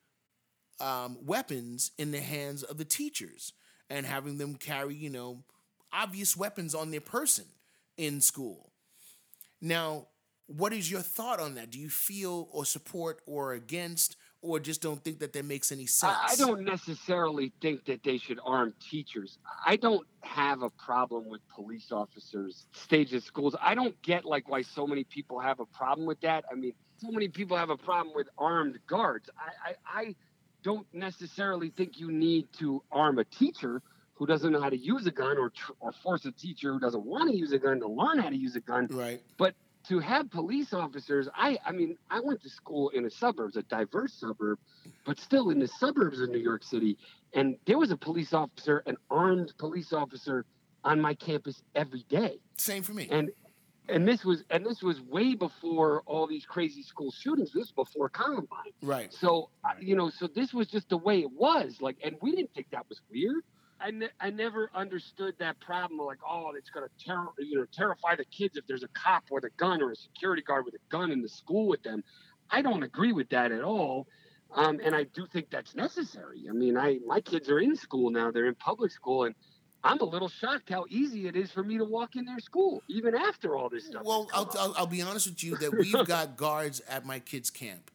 [0.80, 3.52] um, weapons in the hands of the teachers
[3.90, 5.44] and having them carry, you know,
[5.92, 7.44] obvious weapons on their person
[7.98, 8.72] in school.
[9.60, 10.06] Now,
[10.46, 11.70] what is your thought on that?
[11.70, 15.86] Do you feel or support or against, or just don't think that that makes any
[15.86, 16.16] sense?
[16.20, 19.38] I don't necessarily think that they should arm teachers.
[19.64, 23.56] I don't have a problem with police officers staged at schools.
[23.60, 26.44] I don't get like why so many people have a problem with that.
[26.50, 29.30] I mean, so many people have a problem with armed guards.
[29.38, 30.14] I, I, I
[30.62, 33.80] don't necessarily think you need to arm a teacher
[34.14, 36.78] who doesn't know how to use a gun or, tr- or force a teacher who
[36.78, 38.88] doesn't want to use a gun to learn how to use a gun.
[38.90, 39.20] Right.
[39.36, 39.54] But
[39.88, 43.62] to have police officers, I I mean, I went to school in a suburbs, a
[43.64, 44.58] diverse suburb,
[45.04, 46.96] but still in the suburbs of New York City,
[47.34, 50.44] and there was a police officer, an armed police officer,
[50.84, 53.06] on my campus every day, Same for me.
[53.10, 53.30] and
[53.88, 57.52] and this was and this was way before all these crazy school shootings.
[57.52, 58.72] This was before Columbine.
[58.82, 59.12] right.
[59.12, 61.80] So you know, so this was just the way it was.
[61.80, 63.42] Like, and we didn't think that was weird.
[63.82, 65.98] I, ne- I never understood that problem.
[65.98, 69.44] Like, oh, it's gonna ter- you know terrify the kids if there's a cop with
[69.44, 72.02] a gun or a security guard with a gun in the school with them.
[72.50, 74.06] I don't agree with that at all.
[74.54, 76.44] Um, and I do think that's necessary.
[76.48, 79.34] I mean, I my kids are in school now; they're in public school, and
[79.82, 82.82] I'm a little shocked how easy it is for me to walk in their school,
[82.88, 84.02] even after all this stuff.
[84.04, 84.50] Well, I'll.
[84.58, 87.90] I'll, I'll be honest with you that we've got guards at my kids' camp,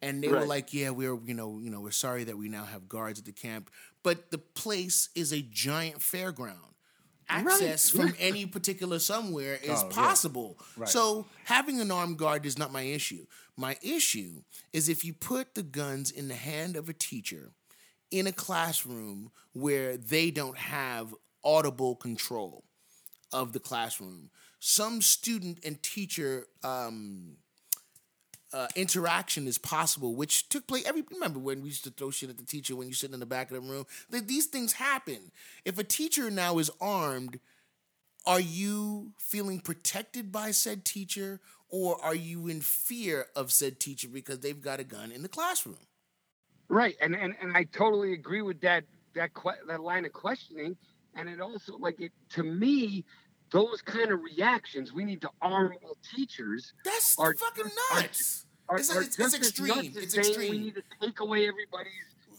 [0.00, 2.64] and they were like, "Yeah, we're you know you know we're sorry that we now
[2.64, 3.70] have guards at the camp,
[4.06, 6.74] but the place is a giant fairground.
[7.28, 9.96] Access from any particular somewhere is Oh, yeah.
[9.96, 10.58] possible.
[10.76, 10.88] Right.
[10.88, 13.26] So having an armed guard is not my issue.
[13.56, 14.42] My issue
[14.72, 17.50] is if you put the guns in the hand of a teacher
[18.12, 22.62] in a classroom where they don't have audible control
[23.32, 24.30] of the classroom.
[24.60, 27.38] Some student and teacher um,
[28.52, 30.86] uh, interaction is possible, which took place.
[30.86, 33.20] Every remember when we used to throw shit at the teacher when you sit in
[33.20, 33.86] the back of the room.
[34.10, 35.32] Th- these things happen.
[35.64, 37.40] If a teacher now is armed,
[38.26, 44.08] are you feeling protected by said teacher, or are you in fear of said teacher
[44.08, 45.76] because they've got a gun in the classroom?
[46.68, 50.76] Right, and and, and I totally agree with that that que- that line of questioning,
[51.14, 53.04] and it also like it to me,
[53.50, 54.92] those kind of reactions.
[54.92, 56.72] We need to arm all teachers.
[56.84, 58.46] That's Are- fucking nuts.
[58.68, 59.92] Are, It's- are it's- it's just as extreme.
[59.96, 60.50] It's extreme.
[60.50, 61.92] We need to take away everybody's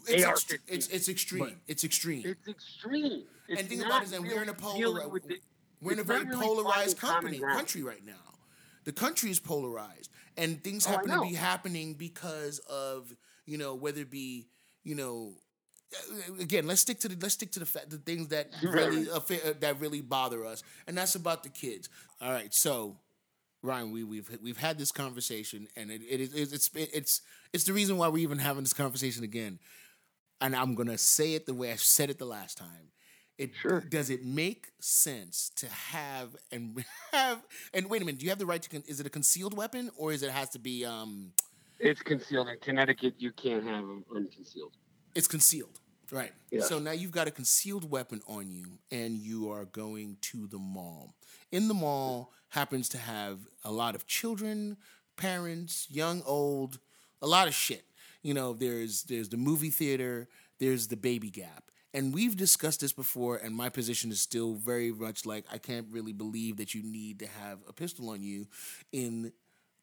[0.07, 0.35] It's, AR-15.
[0.57, 1.61] ext- it's, it's extreme.
[1.67, 2.25] it's extreme.
[2.25, 3.23] It's extreme.
[3.47, 5.41] It's and think about it, that we're in a really polar, the-
[5.81, 8.13] we're in a very really polarized company country right now.
[8.83, 13.15] The country is polarized, and things Oh, happen to be happening because of
[13.45, 14.47] you know whether it be
[14.83, 15.35] you know.
[15.93, 19.09] Uh, Again, let's stick to the let's stick to the fact the things that really
[19.09, 19.19] uh,
[19.59, 21.89] that really bother us, and that's about the kids.
[22.21, 22.97] All right, so
[23.63, 27.21] Ryan, we, we've we've had this conversation, and it, it is it's it's
[27.53, 29.59] it's the reason why we're even having this conversation again.
[30.41, 32.91] And I'm gonna say it the way I said it the last time.
[33.37, 33.81] It Sure.
[33.81, 37.41] does it make sense to have and have
[37.73, 38.19] and wait a minute?
[38.19, 38.69] Do you have the right to?
[38.69, 40.85] Con- is it a concealed weapon or is it has to be?
[40.85, 41.33] um
[41.79, 43.15] It's concealed in Connecticut.
[43.17, 44.73] You can't have them unconcealed.
[45.17, 45.79] It's concealed,
[46.11, 46.31] right?
[46.51, 46.61] Yeah.
[46.61, 50.59] So now you've got a concealed weapon on you, and you are going to the
[50.59, 51.15] mall.
[51.51, 54.77] In the mall happens to have a lot of children,
[55.15, 56.79] parents, young, old,
[57.21, 57.83] a lot of shit.
[58.21, 60.27] You know, there's there's the movie theater,
[60.59, 61.71] there's the baby gap.
[61.93, 65.87] And we've discussed this before, and my position is still very much like I can't
[65.89, 68.47] really believe that you need to have a pistol on you
[68.91, 69.31] in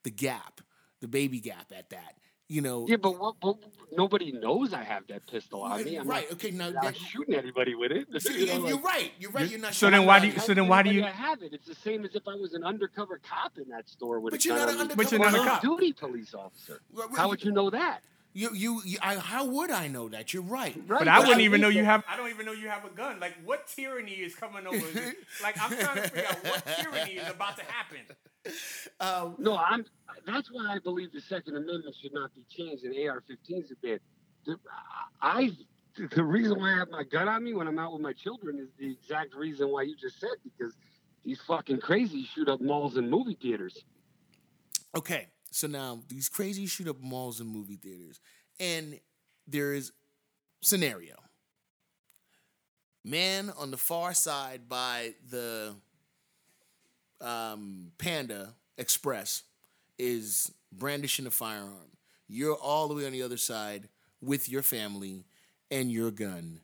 [0.04, 0.60] the gap,
[1.00, 2.18] the baby gap at that.
[2.54, 3.56] You know, Yeah, but, what, but
[3.96, 5.96] nobody knows I have that pistol on me.
[5.96, 6.24] I'm right?
[6.30, 8.06] Not, Okay, now I'm not that, shooting anybody with it.
[8.22, 9.12] so You know, you're like, right.
[9.18, 9.50] You're right.
[9.50, 9.74] You're not.
[9.74, 11.52] So shooting then why do you- so then why do you- I have it?
[11.52, 14.44] It's the same as if I was an undercover cop in that store with But
[14.44, 14.94] a you're gun not an on me.
[14.94, 15.62] But you're undercover not a cop.
[15.62, 16.80] duty police officer.
[16.92, 18.02] Right, right, How would you know that?
[18.36, 20.34] You, you, you I, how would I know that?
[20.34, 20.74] You're right.
[20.88, 22.02] Right, But I wouldn't I even know think you have.
[22.08, 23.20] I don't even know you have a gun.
[23.20, 24.76] Like, what tyranny is coming over?
[24.78, 25.14] this?
[25.42, 28.00] like, I'm trying to figure out what tyranny is about to happen.
[28.98, 29.84] Um, No, I'm.
[30.26, 34.00] That's why I believe the Second Amendment should not be changed and AR-15s have been.
[34.46, 34.56] The,
[35.22, 35.52] I.
[35.96, 38.58] The reason why I have my gun on me when I'm out with my children
[38.58, 40.74] is the exact reason why you just said because
[41.24, 43.84] these fucking crazies shoot up malls and movie theaters.
[44.96, 48.18] Okay, so now these crazy shoot up malls and movie theaters,
[48.58, 48.98] and
[49.46, 49.92] there is
[50.62, 51.14] scenario.
[53.04, 55.76] Man on the far side by the
[57.20, 59.44] um, Panda Express
[59.96, 61.98] is brandishing a firearm.
[62.26, 63.88] You're all the way on the other side
[64.20, 65.24] with your family
[65.70, 66.62] and your gun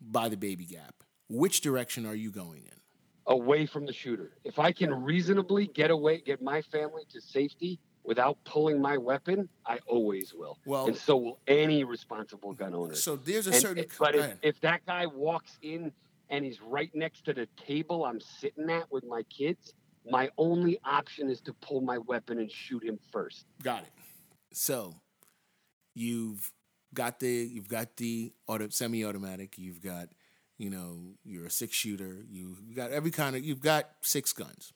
[0.00, 1.04] by the baby gap.
[1.28, 2.80] Which direction are you going in?
[3.26, 4.32] away from the shooter.
[4.44, 9.48] If I can reasonably get away, get my family to safety without pulling my weapon,
[9.66, 10.58] I always will.
[10.66, 12.94] Well- and so will any responsible gun owner.
[12.94, 13.86] So there's a And- certain.
[13.98, 15.92] but if, if that guy walks in
[16.30, 19.74] and he's right next to the table I'm sitting at with my kids,
[20.10, 23.46] my only option is to pull my weapon and shoot him first.
[23.62, 23.92] Got it.
[24.52, 24.94] So
[25.94, 26.52] you've
[26.92, 29.56] got the you've got the auto semi-automatic.
[29.58, 30.08] You've got
[30.58, 32.24] you know you're a six shooter.
[32.28, 34.72] You- You've got every kind of you've got six guns.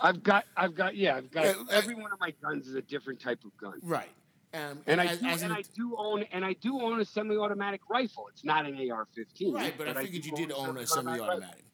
[0.00, 3.20] I've got, I've got, yeah, I've got every one of my guns is a different
[3.20, 3.80] type of gun.
[3.82, 4.10] Right.
[4.54, 7.04] Um, And I as- do, and an- I do own, and I do own a
[7.04, 8.28] semi-automatic rifle.
[8.28, 9.54] It's not an AR-15.
[9.54, 11.64] right, but, I do figured you did own a semi-automatic.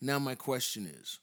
[0.00, 1.20] Now my question is,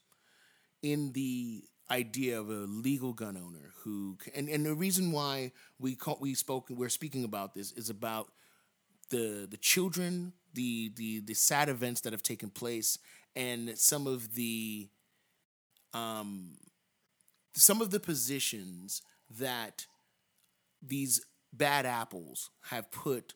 [0.82, 5.96] in the idea of a legal gun owner who and, and the reason why we
[5.96, 8.28] call, we spoke we're speaking about this is about
[9.10, 12.96] the the children the the the sad events that have taken place
[13.34, 14.88] and some of the
[15.94, 16.56] um
[17.54, 19.02] some of the positions
[19.38, 19.86] that
[20.82, 23.34] these bad apples have put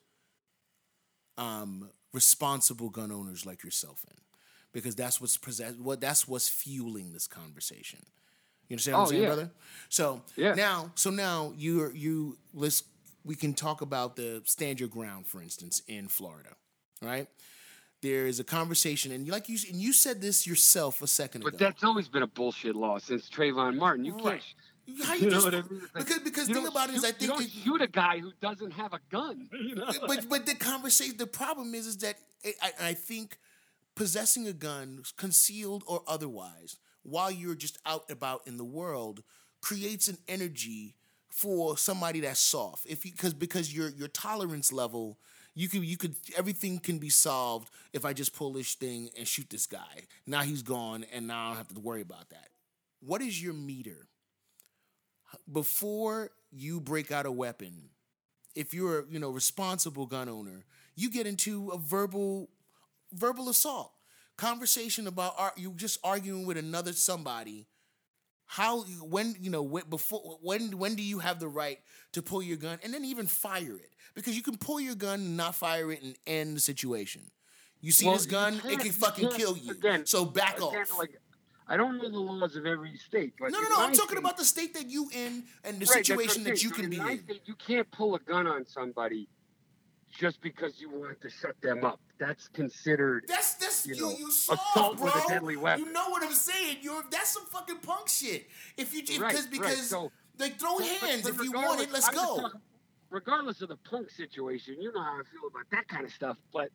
[1.37, 4.17] um responsible gun owners like yourself in
[4.71, 7.99] because that's what's possess what that's what's fueling this conversation
[8.69, 9.25] you understand what I'm Oh, saying, yeah.
[9.25, 9.51] brother?
[9.89, 10.55] So Yeah.
[10.55, 12.83] now, so now you you let's
[13.23, 16.49] we can talk about the stand your ground, for instance, in Florida,
[17.01, 17.27] right?
[18.05, 21.47] There is a conversation, and like you and you said this yourself a second But
[21.47, 21.57] ago.
[21.57, 24.05] But that's always been a bullshit law since Trayvon Martin.
[24.05, 24.41] You Right.
[24.87, 25.03] can't.
[25.07, 25.81] How You you know what I mean?
[25.95, 27.87] Like, because because thing about it is, shoot- I think you don't it- shoot a
[27.87, 29.49] guy who doesn't have a gun.
[29.67, 29.91] You know?
[30.05, 32.15] but but the conversation the problem is is that
[32.45, 33.39] I, I I think
[33.95, 39.23] possessing a gun concealed or otherwise while you're just out about in the world
[39.61, 40.93] creates an energy
[41.29, 45.17] for somebody that's soft if because because your your tolerance level
[45.55, 49.27] you could you could everything can be solved if I just pull this thing and
[49.27, 50.03] shoot this guy.
[50.27, 52.49] Now he's gone and now I don't have to worry about that.
[52.99, 54.07] What is your meter?
[55.51, 57.89] Before you break out a weapon
[58.55, 60.65] if you're a you know responsible gun owner,
[60.95, 62.49] you get into a verbal
[63.13, 63.91] verbal assault.
[64.37, 67.67] Conversation about ar- you just arguing with another somebody.
[68.47, 71.79] How when you know when, before when when do you have the right
[72.13, 75.19] to pull your gun and then even fire it because you can pull your gun
[75.19, 77.21] and not fire it and end the situation.
[77.81, 79.71] You see Well, this gun, it can fucking kill you.
[79.71, 80.97] again, so back Again, off.
[80.97, 81.19] Like,
[81.67, 83.75] I don't know the laws of every state, but no, no, no.
[83.77, 86.69] I'm talking state- about the state that you in and the Right, situation that you
[86.69, 87.23] So can be my in.
[87.23, 89.27] state, you can't pull a gun on somebody
[90.17, 91.99] just because you want to shut them up.
[92.17, 93.25] That's considered.
[93.27, 95.05] That's that's you you know, you soft, assault bro.
[95.07, 95.85] with a deadly weapon.
[95.85, 96.77] You know what I'm saying?
[96.81, 98.47] You're that's some fucking punk shit.
[98.77, 101.43] If you if, Right, because right, because so- like throw But- but- hands but if
[101.43, 101.91] you want it.
[101.91, 102.51] Let's I'm go.
[103.15, 106.37] Regardless of the punk situation, you know how I feel about that kind of stuff.
[106.53, 106.69] But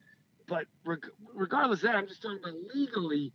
[0.48, 3.32] but reg- regardless of that, I'm just talking about legally.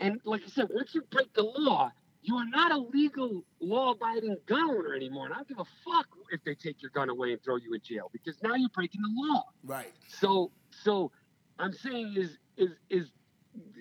[0.00, 1.90] And like I said, once you break the law,
[2.22, 5.26] you are not a legal, law-abiding gun owner anymore.
[5.26, 7.72] And I don't give a fuck if they take your gun away and throw you
[7.72, 9.44] in jail because now you're breaking the law.
[9.64, 9.92] Right.
[10.08, 11.12] So so
[11.58, 13.12] I'm saying is is is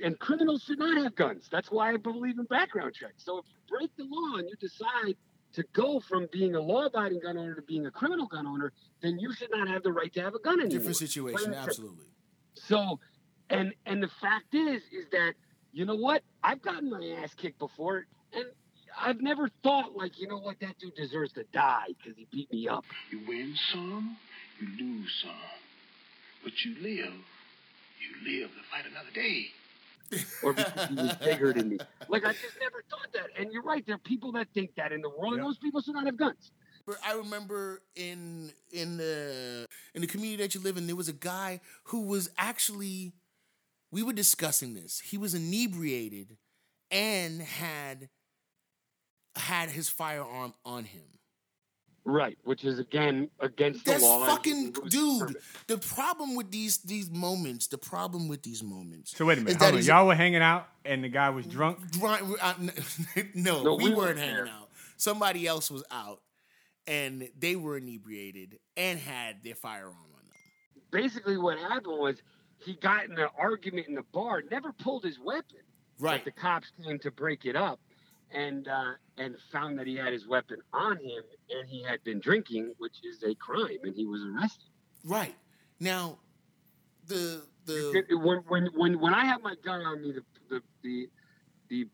[0.03, 1.47] and criminals should not have guns.
[1.51, 3.25] That's why I believe in background checks.
[3.25, 5.15] So if you break the law and you decide
[5.53, 9.17] to go from being a law-abiding gun owner to being a criminal gun owner, then
[9.19, 10.69] you should not have the right to have a gun anymore.
[10.77, 11.69] Different situation, Plain and simple.
[11.69, 12.05] absolutely.
[12.55, 12.99] So,
[13.49, 15.33] and and the fact is, is that
[15.71, 16.23] you know what?
[16.43, 18.45] I've gotten my ass kicked before, and
[18.99, 22.51] I've never thought like, you know what, that dude deserves to die because he beat
[22.51, 22.83] me up.
[23.11, 24.17] You win some,
[24.59, 25.31] you lose some.
[26.43, 29.47] But you live, you live to fight another day.
[30.43, 31.77] or because he was bigger than me.
[32.07, 33.27] Like I just never thought that.
[33.39, 35.81] And you're right, there are people that think that in the world, and those people
[35.81, 36.51] should not have guns.
[36.85, 41.09] But I remember in in the in the community that you live in, there was
[41.09, 43.13] a guy who was actually
[43.91, 44.99] we were discussing this.
[44.99, 46.37] He was inebriated
[46.91, 48.09] and had
[49.35, 51.16] had his firearm on him.
[52.09, 54.21] Right, which is again against the law.
[54.23, 55.19] and fucking dude.
[55.19, 55.37] permit.
[55.67, 59.11] The problem with these these moments, the problem with these moments.
[59.17, 59.81] So wait a minute, hold on.
[59.83, 61.79] Y'all were hanging out and the guy was drunk.
[61.91, 62.53] Dri- uh,
[63.35, 64.47] no, No, we, we weren't weren't hanging there.
[64.47, 64.69] out.
[64.95, 66.21] Somebody else was out,
[66.87, 70.81] and they were inebriated and had their firearm on them.
[70.91, 72.15] Basically, what happened was
[72.63, 75.57] he got in an argument in the bar, never pulled his weapon.
[75.99, 76.23] Right.
[76.23, 77.79] But the cops came to break it up,
[78.33, 82.19] and uh, and found that he had his weapon on him, and he had been
[82.19, 84.69] drinking, which is a crime, and he was arrested.
[85.03, 85.35] Right.
[85.79, 86.19] Now,
[87.07, 91.09] the the when when when when I have my gun on me, the the the,
[91.69, 91.87] the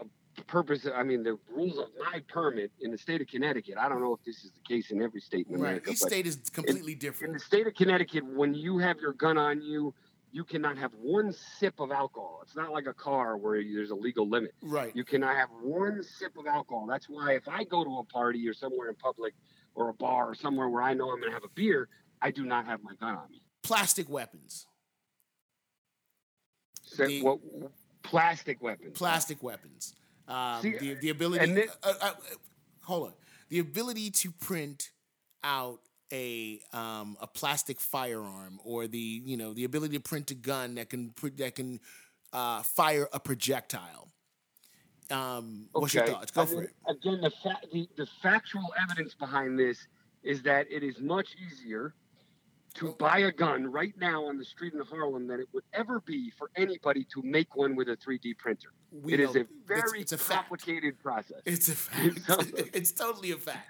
[0.00, 0.04] uh,
[0.46, 3.76] purpose, I mean, the rules of my permit in the state of Connecticut.
[3.78, 5.92] I don't know if this is the case in every state in america right.
[5.92, 7.30] Each state is completely in different.
[7.30, 9.94] In the state of Connecticut, when you have your gun on you,
[10.34, 12.40] you cannot have one sip of alcohol.
[12.42, 14.52] It's not like a car where there's a legal limit.
[14.62, 14.90] Right.
[14.94, 16.86] You cannot have one sip of alcohol.
[16.88, 19.32] That's why if I go to a party or somewhere in public
[19.76, 21.88] or a bar or somewhere where I know I'm going to have a beer,
[22.20, 23.42] I do not have my gun on me.
[23.62, 24.66] Plastic weapons.
[26.82, 27.38] So, The- what,
[28.02, 28.98] plastic weapons.
[28.98, 29.94] Plastic weapons.
[30.26, 31.62] Um, See, the the ability.
[31.62, 32.12] uh, uh, uh,
[32.82, 33.14] hold on.
[33.50, 34.90] The ability to print
[35.44, 35.78] out
[36.12, 40.74] a um, a plastic firearm or the you know the ability to print a gun
[40.76, 41.80] that can that can
[42.32, 44.08] uh, fire a projectile.
[45.10, 46.30] Um, what's your thoughts?
[46.30, 46.70] Go for it.
[46.88, 49.86] Again, the, fa- the the factual evidence behind this
[50.22, 51.94] is that it is much easier
[52.74, 56.00] to buy a gun right now on the street in Harlem than it would ever
[56.00, 58.70] be for anybody to make one with a 3D printer.
[58.90, 60.48] We it is a it's- very it's a fact.
[60.48, 61.40] complicated process.
[61.44, 62.20] It's a fact.
[62.26, 62.40] So-
[62.74, 63.68] it's totally a fact.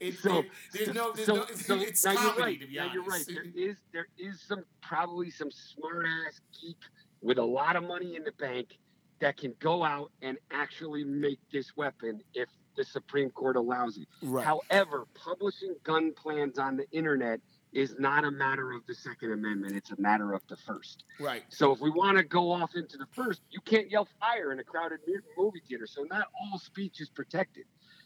[0.00, 0.42] It's, So,
[0.72, 2.60] there's no, there's so, no, so it's now comedy you're right.
[2.60, 2.94] to be now honest.
[3.30, 3.54] you're right.
[3.54, 6.78] There is there is some probably some smart ass geek
[7.20, 8.78] with a lot of money in the bank
[9.20, 14.06] that can go out and actually make this weapon if the Supreme Court allows it.
[14.22, 14.44] Right.
[14.44, 17.40] However, publishing gun plans on the internet
[17.76, 19.76] is not a matter of the Second Amendment.
[19.76, 21.04] It's a matter of the First.
[21.20, 21.42] right.
[21.50, 24.58] So if we want to go off into the first, you can't yell fire in
[24.58, 25.00] a crowded
[25.36, 25.86] movie theater.
[25.86, 27.64] So not all speech is protected.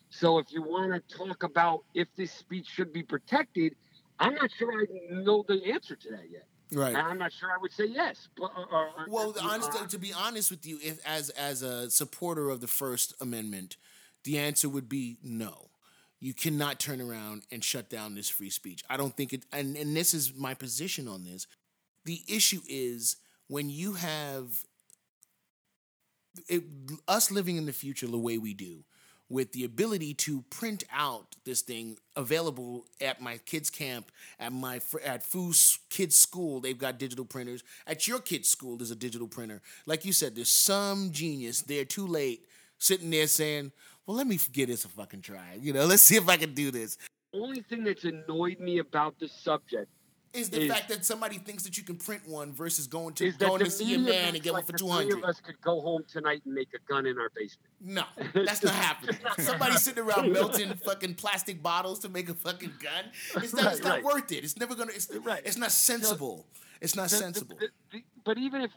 [0.09, 3.77] So if you want to talk about if this speech should be protected,
[4.19, 6.47] I'm not sure I know the answer to that yet.
[6.73, 6.89] Right.
[6.89, 8.29] And I'm not sure I would say yes.
[8.37, 11.91] But uh, uh, uh, Well, honest, to be honest with you, if as as a
[11.91, 13.77] supporter of the First Amendment,
[14.25, 15.70] the answer would be no.
[16.21, 18.85] You cannot turn around and shut down this free speech.
[18.91, 19.47] I don't think it.
[19.53, 21.47] And and this is my position on this.
[22.05, 23.17] The issue is
[23.49, 24.65] when you have
[26.49, 26.65] it,
[27.09, 28.85] us living in the future the way we do,
[29.31, 34.81] with the ability to print out this thing available at my kids' camp, at my
[35.05, 37.63] at Foo's kids' school, they've got digital printers.
[37.87, 39.63] At your kids' school, there's a digital printer.
[39.87, 42.47] Like you said, there's some genius there too late
[42.79, 43.73] sitting there saying,
[44.07, 45.59] "Well, let me give this a fucking try.
[45.61, 46.97] You know, let's see if I can do this."
[47.33, 49.87] only thing that's annoyed me about this subject
[50.33, 53.31] Is the Is- fact that somebody thinks that you can print one versus going to
[53.33, 55.19] going to see a man and get one for two three hundred.
[55.19, 57.69] of us could go home tonight and make a gun in our basement.
[57.81, 58.03] No,
[58.45, 59.17] that's not happening.
[59.39, 63.05] Somebody sitting around melting fucking plastic bottles to make a fucking gun.
[63.45, 64.05] It's not, it's not right.
[64.05, 64.43] worth it.
[64.45, 64.91] It's never gonna.
[64.93, 65.43] It's, Right.
[65.45, 66.47] it's not sensible.
[66.81, 67.57] It's not the- sensible.
[67.61, 68.71] the- the- but even if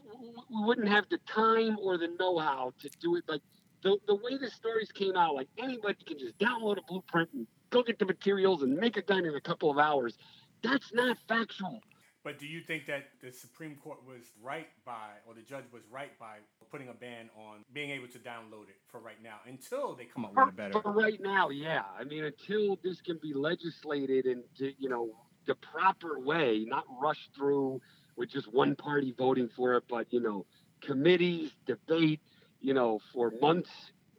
[0.50, 3.42] we wouldn't have the time or the know-how to do it, like
[3.84, 7.48] the, the way the stories came out, like anybody can just download a blueprint and
[7.70, 10.18] go get the materials and make a gun in a couple of hours.
[10.64, 11.82] That's not factual.
[12.24, 15.84] But do you think that the Supreme Court was right by, or the judge was
[15.92, 16.38] right by
[16.72, 20.24] putting a ban on being able to download it for right now until they come
[20.24, 20.82] up with a better?
[20.82, 21.84] for right now, yeah.
[22.00, 25.10] I mean, until this can be legislated and you know
[25.46, 27.82] the proper way, not rushed through
[28.16, 30.46] with just one party voting for it, but you know
[30.80, 32.22] committees, debate,
[32.64, 33.70] you know, for months,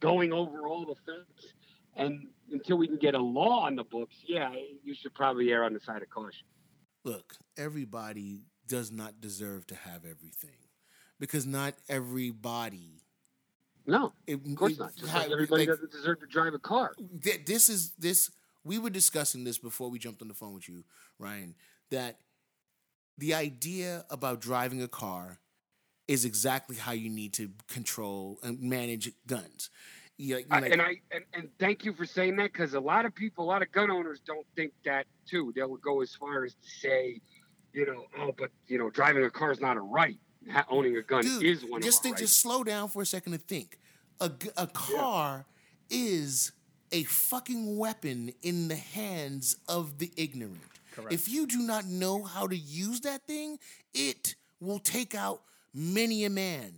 [0.01, 1.47] going over all the facts,
[1.97, 4.53] and until we can get a law on the books, yeah,
[4.85, 6.47] you should probably err on the side of caution.
[7.05, 10.59] Look, everybody does not deserve to have everything,
[11.19, 13.01] because not everybody.
[13.87, 14.95] No, It, of course it- not.
[14.95, 16.95] Just like everybody like, doesn't deserve to drive a car.
[17.23, 18.31] th- this is this
[18.63, 20.85] we were discussing this before we jumped on the phone with you
[21.19, 21.55] ryan
[21.91, 22.17] that
[23.19, 25.39] the idea about driving a car
[26.09, 29.71] is exactly how you need to control and manage guns
[30.17, 32.81] Yeah, you I, like- and I and, and thank you for saying that because a
[32.81, 35.53] lot of people, a lot of gun owners don't think that too.
[35.57, 37.21] They'll go as far as to say,
[37.73, 40.19] you know, oh, but you know, driving a car is not a right.
[40.69, 42.23] Owning a gun Dude, is one just of think, rights.
[42.31, 43.79] just slow down for a second and think.
[44.21, 45.47] A a car
[45.89, 46.53] is
[46.93, 50.61] a fucking weapon in the hands of the ignorant.
[50.93, 51.13] Correct.
[51.15, 53.59] If you do not know how to use that thing,
[53.95, 55.41] it will take out
[55.75, 56.73] many a man.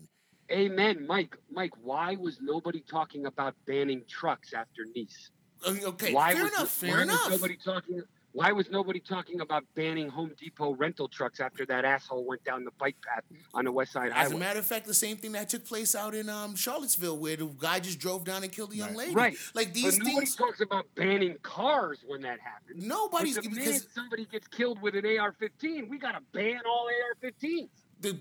[0.50, 1.36] Amen, Mike.
[1.50, 5.30] Mike, why was nobody talking about banning trucks after Nice?
[5.66, 6.82] Uh, Okay, why fair was, enough.
[6.82, 7.30] why Fair was enough.
[7.30, 8.02] nobody talking?
[8.32, 12.64] Why was nobody talking about banning Home Depot rental trucks after that asshole went down
[12.64, 13.24] the bike path
[13.54, 14.26] on the West Side Highway?
[14.26, 17.16] As a matter of fact, the same thing that took place out in um, Charlottesville,
[17.16, 19.14] where the guy just drove down and killed a young lady.
[19.14, 19.38] Right.
[19.54, 20.36] Like these but nobody things.
[20.36, 22.84] talks about banning cars when that happens.
[22.86, 26.88] Nobody's But the because somebody gets killed with an AR-15, we gotta ban all
[27.22, 27.68] AR-15s.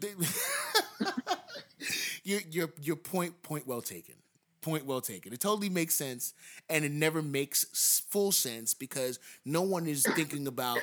[2.23, 4.15] your your your point point well taken.
[4.61, 5.31] Point well taken.
[5.31, 6.33] It totally makes sense,
[6.69, 10.79] and it never makes full sense because no one is thinking about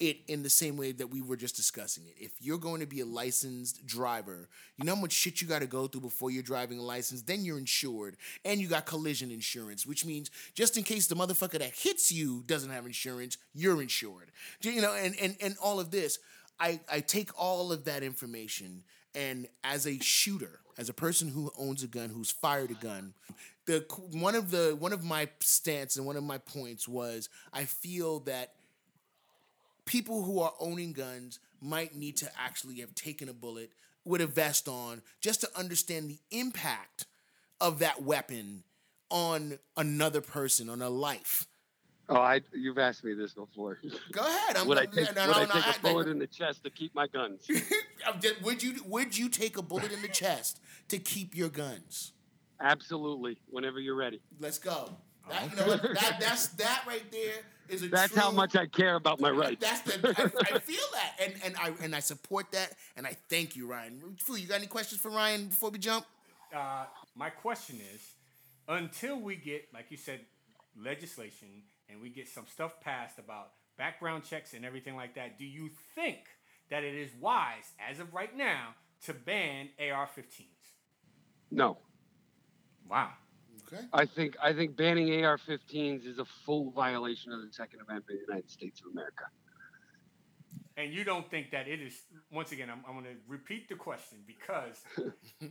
[0.00, 2.22] it in the same way that we were just discussing it.
[2.22, 5.60] If you're going to be a licensed driver, you know how much shit you got
[5.60, 7.22] to go through before you're driving a license.
[7.22, 11.58] Then you're insured, and you got collision insurance, which means just in case the motherfucker
[11.58, 14.30] that hits you doesn't have insurance, you're insured.
[14.60, 16.18] You know, and and and all of this.
[16.60, 18.82] I, I take all of that information
[19.14, 23.14] and as a shooter, as a person who owns a gun, who's fired a gun,
[23.66, 27.64] the one of the one of my stance and one of my points was I
[27.64, 28.52] feel that
[29.84, 33.70] people who are owning guns might need to actually have taken a bullet
[34.04, 37.06] with a vest on just to understand the impact
[37.60, 38.62] of that weapon
[39.10, 41.46] on another person, on a life.
[42.10, 43.78] Oh, I you've asked me this before.
[44.12, 44.56] Go ahead.
[44.56, 46.26] I'm, would I take, no, would no, I no, take I- a bullet in the
[46.26, 47.46] chest to keep my guns?
[48.20, 52.12] Just- would you would you take a bullet in the chest to keep your guns?
[52.60, 53.38] Absolutely.
[53.50, 54.20] Whenever you're ready.
[54.40, 54.90] Let's go.
[55.30, 57.34] That, you know, that that's that right there
[57.68, 59.60] is a That's true, how much I care about my rights.
[59.60, 63.14] That's the I, I feel that and and I and I support that and I
[63.28, 64.00] thank you, Ryan.
[64.18, 66.06] Fu, you got any questions for Ryan before we jump?
[66.56, 68.00] uh, my question is,
[68.68, 70.20] until we get, like you said,
[70.82, 71.48] legislation
[71.88, 75.70] and we get some stuff passed about background checks and everything like that, do you
[75.94, 76.18] think
[76.70, 78.74] that it is wise, as of right now,
[79.04, 80.44] to ban AR-15s?
[81.50, 81.78] no.
[82.88, 83.10] Wow.
[83.70, 83.82] Okay.
[83.92, 88.26] I think I think banning AR-15s is a full violation of the Second Amendment of
[88.26, 89.24] the United States of America.
[90.78, 93.74] And you don't think that it is, once again, I'm, I'm going to repeat the
[93.74, 94.80] question because,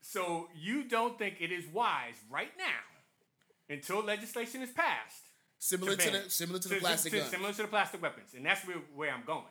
[0.00, 5.22] so you don't think it is wise right now, until legislation is passed,
[5.64, 7.30] Similar to, ban the similar to the Si- plastic si- gun.
[7.30, 8.34] Similar to the plastic weapons.
[8.34, 9.44] And that's where, where I'm going.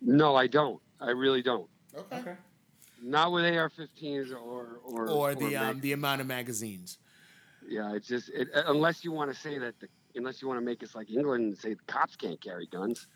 [0.00, 0.80] No, I don't.
[1.00, 1.68] I really don't.
[1.96, 2.34] Okay.
[3.00, 6.98] Not with AR-15s or or Or the mag- um the amount of magazines.
[7.68, 7.94] yeah.
[7.94, 10.82] It's just it, unless you want to say that the unless you want to make
[10.82, 13.06] us like England and say the cops can't carry guns.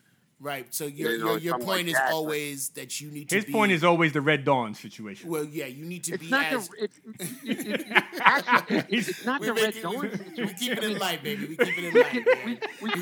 [0.43, 0.73] Right.
[0.75, 3.29] So your You know, your, your point like is that, but- always that you need
[3.29, 5.29] to His be point is always the Red Dawn situation.
[5.29, 6.99] well, yeah, you need to It's be not as the it's,
[7.45, 10.01] it, it, it, actually it's, it's not the make red dawn.
[10.01, 10.47] we, situation.
[10.47, 11.47] we keep it in mean, light, baby.
[11.47, 12.11] We keep it in we light.
[12.11, 12.45] can, man.
[12.47, 13.01] we, we we,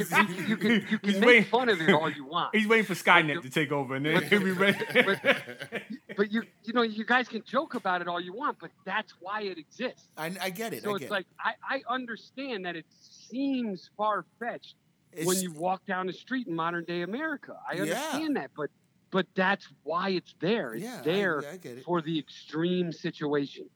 [0.49, 2.57] you can, you can He's make waiting- fun of it all you want.
[2.57, 4.79] He's waiting for Skynet to take over, and then he'll be ready.
[6.17, 9.15] But you, you know, you guys can joke about it all you want, but that's
[9.21, 10.09] why it exists.
[10.17, 10.83] I, I get it.
[10.83, 12.87] So I it's get like I, I understand that it
[13.31, 14.75] seems far fetched
[15.13, 15.27] it.
[15.27, 17.57] when you walk down the street in modern day America.
[17.69, 17.83] I Yeah.
[17.83, 18.71] understand that, but
[19.11, 20.75] but that's why it's there.
[20.75, 21.85] It's yeah, there I, get it.
[21.85, 23.67] for the extreme situation.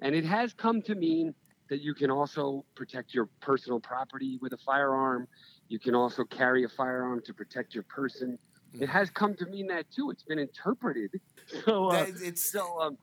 [0.00, 1.34] And it has come to mean
[1.68, 5.26] that you can also protect your personal property with a firearm.
[5.68, 8.38] You can also carry a firearm to protect your person.
[8.74, 8.82] Mm.
[8.82, 10.10] It has come to mean that too.
[10.10, 11.10] It's been interpreted.
[11.64, 12.98] So, uh, it's so um,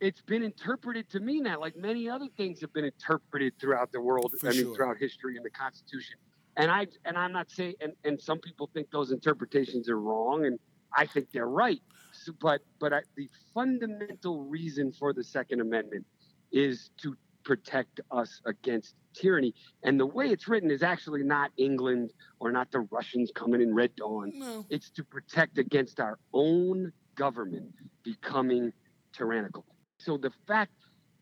[0.00, 4.00] it's been interpreted to mean that, like many other things have been interpreted throughout the
[4.00, 4.32] world.
[4.44, 4.74] I mean, sure.
[4.76, 6.16] throughout history and the Constitution.
[6.56, 10.46] And I and I'm not saying, and, and some people think those interpretations are wrong,
[10.46, 10.58] and
[10.96, 11.80] I think they're right.
[12.12, 16.04] So, but but I, the fundamental reason for the Second Amendment
[16.52, 19.54] is to protect us against tyranny.
[19.82, 23.74] And the way it's written is actually not England or not the Russians coming in
[23.74, 24.32] Red Dawn.
[24.34, 24.66] no.
[24.68, 27.72] It's to protect against our own government
[28.02, 28.72] becoming
[29.12, 29.64] tyrannical.
[29.98, 30.72] So the fact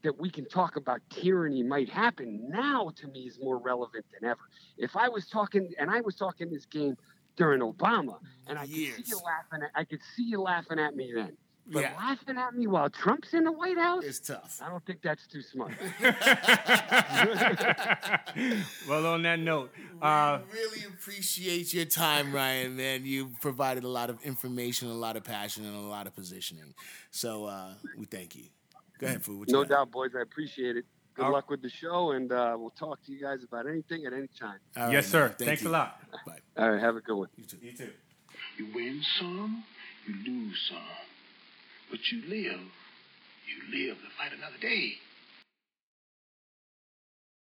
[0.03, 4.29] that we can talk about tyranny might happen now to me is more relevant than
[4.31, 4.41] ever.
[4.77, 6.97] If I was talking and I was talking this game
[7.37, 10.95] during Obama and I could see you laughing at I could see you laughing at
[10.95, 11.37] me then.
[11.71, 11.97] But Yeah.
[11.99, 14.59] laughing at me while Trump's in the White House, is tough.
[14.63, 15.73] I don't think that's too smart.
[18.89, 19.71] well, on that note,
[20.01, 22.75] uh, we really appreciate your time, Ryan.
[22.77, 26.15] Man, you provided a lot of information, a lot of passion, and a lot of
[26.15, 26.73] positioning.
[27.11, 28.45] So uh, we thank you.
[28.99, 29.49] Go ahead, food.
[29.51, 29.69] No got?
[29.69, 30.11] doubt, boys.
[30.17, 30.85] I appreciate it.
[31.15, 34.05] Good All- luck with the show, and uh, we'll talk to you guys about anything
[34.07, 34.59] at any time.
[34.77, 35.11] All right, yes, man.
[35.11, 35.29] sir.
[35.39, 35.69] Thank Thanks you.
[35.69, 36.01] a lot.
[36.27, 36.39] Bye.
[36.57, 37.29] All right, have a good one.
[37.37, 37.57] You too.
[37.63, 37.91] You too.
[38.57, 39.65] You win some,
[40.07, 40.79] you lose some.
[41.91, 42.61] But you live.
[42.61, 44.93] You live to fight another day.